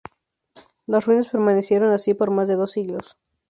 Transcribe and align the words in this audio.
Las 0.87 1.05
ruinas 1.05 1.27
permanecieron 1.27 1.91
así 1.91 2.15
por 2.15 2.31
más 2.31 2.47
de 2.47 2.55
dos 2.55 2.71
siglos. 2.71 3.19